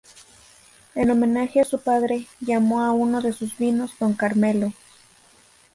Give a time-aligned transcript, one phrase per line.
[0.95, 4.73] En homenaje a su padre, llamó a uno de sus vinos "Don Carmelo".